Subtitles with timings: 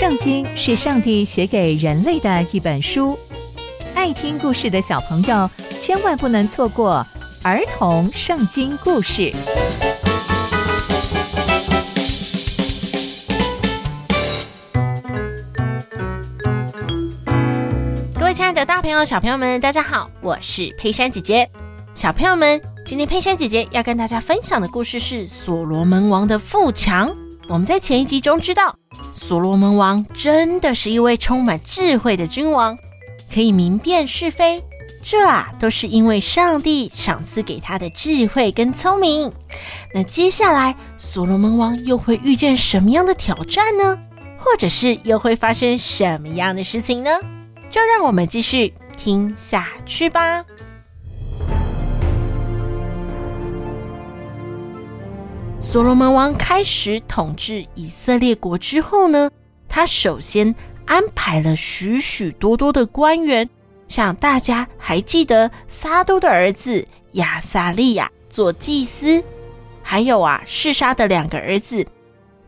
[0.00, 3.18] 圣经是上帝写给人类的一本书，
[3.94, 7.06] 爱听故事的小朋友千万不能错过
[7.42, 9.30] 儿童圣经故事。
[18.18, 21.46] 各位亲爱的大朋友、小朋友们，大家好，我是佩珊姐姐。
[21.94, 27.14] 小朋友们，今天佩珊姐姐要跟大家分享的故事是所罗门王的富强。
[27.50, 28.74] 我们在前一集中知道。
[29.20, 32.76] 所罗门王真的是一位充满智慧的君王，
[33.32, 34.60] 可以明辨是非。
[35.04, 39.30] 这啊，都是因为上帝赏赐给他的智慧跟聪明。
[39.94, 43.96] 那接下来，所罗门王又会遇见什么样的挑战呢？
[44.38, 47.10] 或者是又会发生什么样的事情呢？
[47.68, 50.44] 就让我们继续听下去吧。
[55.70, 59.30] 所罗门王开始统治以色列国之后呢，
[59.68, 60.52] 他首先
[60.84, 63.48] 安排了许许多多的官员，
[63.86, 69.22] 像大家还记得撒督的儿子亚撒利亚做祭司，
[69.80, 71.86] 还有啊示沙的两个儿子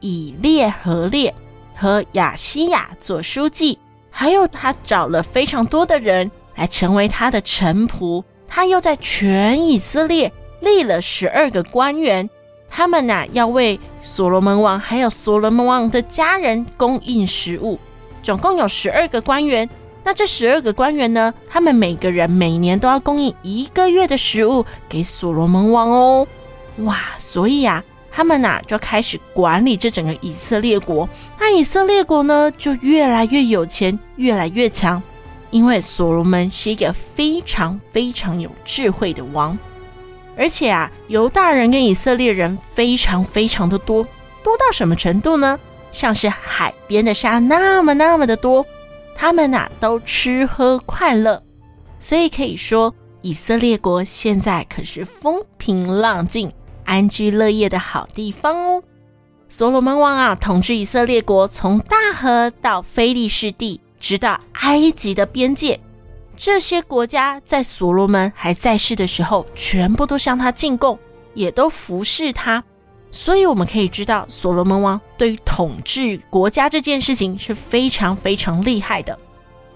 [0.01, 1.33] 以列和列
[1.77, 3.79] 和亚西亚做书记，
[4.11, 12.29] 还有他找了非常多的人来成为他的臣仆，他又在全以色列立了十二个官员。
[12.75, 17.79] 他们呐、啊，要为所罗门王还有所罗门王的家人供应食物，
[18.23, 19.69] 总共有十二个官员。
[20.03, 26.27] 那这十二个官员呢，他们每个人每年都要供应一个月的食物给所罗门王哦。
[26.79, 31.07] 哇，所以啊，他们呐、啊、就开始管理这整个以色列国。
[31.39, 35.01] 那以色列国呢，就越来越有钱，越来越强，
[35.51, 39.57] 因为所罗门是一个非常非常有智慧的王。
[40.37, 44.03] 而且啊，犹大人跟以色列人非常非常的多，
[44.43, 45.59] 多到什么程度呢？
[45.91, 48.65] 像是海边的沙那么那么的多，
[49.15, 51.42] 他们呐、都吃喝快乐，
[51.98, 56.51] 所以可以说以色列国现在可是风平浪静、
[56.85, 58.83] 安居乐业的好地方哦。
[59.51, 65.79] 所罗门王啊，统治以色列国，从大河到非利士地，直到埃及的边界。
[66.37, 70.98] 这些国家在所罗门还在世的时候，全部都向他进贡，
[71.35, 72.63] 也都服侍他。
[73.11, 79.19] 所以我们可以知道，所罗门王对于统治国家这件事情是非常非常厉害的。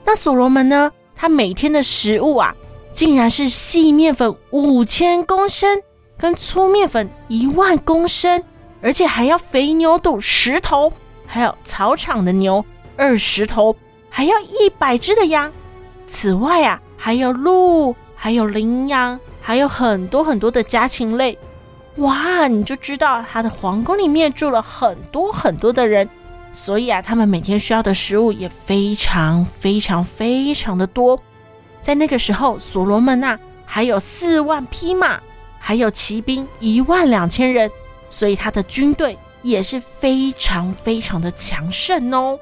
[0.05, 0.91] 那所罗门呢？
[1.15, 2.55] 他每天的食物啊，
[2.93, 5.83] 竟然是细面粉五千公升，
[6.19, 8.43] 跟粗面粉一万公升，
[8.83, 10.93] 而且还要肥牛肚十头，
[11.27, 12.65] 还有草场的牛
[12.97, 13.75] 二十头，
[14.09, 15.53] 还要一百只的羊。
[16.07, 21.39] 此外啊，还有鹿，还有羚羊，还有很多很多的家禽类。
[21.97, 26.09] 哇，你就知道他的皇宫里面住了很多很多的人，
[26.53, 31.19] 所以啊，他们每天需要的食物也非常非常非常的多。
[31.81, 35.19] 在那个时候，所罗门、啊，还有四万匹马，
[35.59, 37.71] 还有骑兵一万两千人，
[38.11, 42.39] 所以他的军队也是非常非常的强盛哦。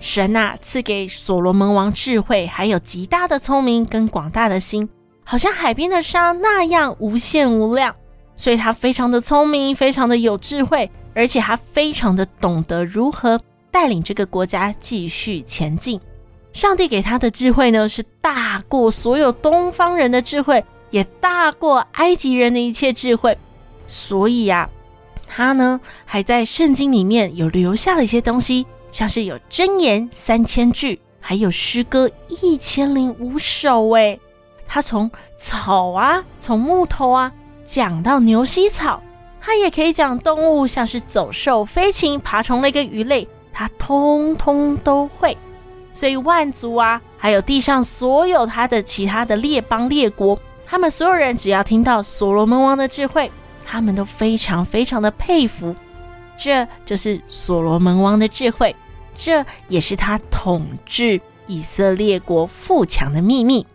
[0.00, 4.88] 神呐，赐给所罗门王智慧，还有极大的聪明跟广大的心，
[5.22, 7.94] 好像海边的沙那样无限无量。
[8.34, 13.38] 所以他非常的聪明，非常的有智慧，而且他非常的懂得如何
[13.70, 16.00] 带领这个国家继续前进。
[16.54, 23.36] 上帝给他的智慧呢，是大过所有东方人的智慧，也大过埃及人的一切智慧。
[23.86, 24.70] 所以呀，
[25.28, 28.66] 他呢还在圣经里面有留下了一些东西。
[28.92, 33.88] 像是有箴言三千句，还有诗歌一千零五首。
[33.90, 34.18] 诶，
[34.66, 37.32] 他从草啊，从木头啊，
[37.64, 39.00] 讲到牛膝草，
[39.40, 45.36] 他也可以讲动物，像是走兽、飞禽、爬虫类跟鱼类，他通通都会。
[45.92, 53.30] 所以万族啊，还有地上所有他的其他的列邦列国，他们所有人只要听到所罗门王的智慧，
[53.66, 55.74] 他们都非常非常的佩服。
[56.38, 58.74] 这就是所罗门王的智慧，
[59.22, 63.66] 这也是他统治以色列国富强的秘密。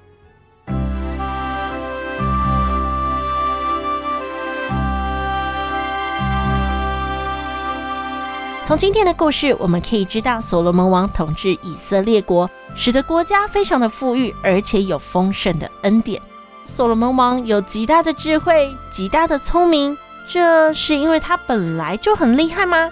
[8.63, 16.19] 从今天的故事，我们可以知道，所罗门王统治以色列国，使得国家非常的富裕，而且有丰盛的恩典。
[16.63, 19.95] 所罗门王有极大的智慧，极大的聪明。
[20.27, 22.89] 这是因为他本来就很厉害吗？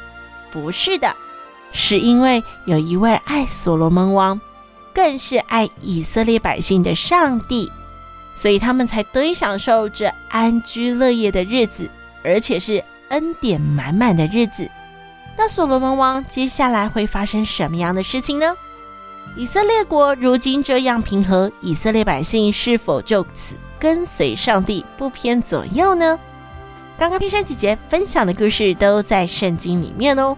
[0.51, 1.15] 不是的，
[1.73, 4.39] 是因为有一位爱所罗门王，
[4.93, 7.69] 更是爱以色列百姓的上帝，
[8.35, 11.89] 所以他们才得以享受这安居乐业的日子，
[12.23, 14.69] 而且是恩典满满的日子。
[15.35, 18.55] 那所罗门王接下来会发生什么样的事情呢？
[19.35, 26.19] 以色列国如今这样平和，以色列百姓是否就此跟随上帝不偏左右呢？
[26.99, 30.37] 刚刚冰山姐姐分享的故事都在圣经里面哦，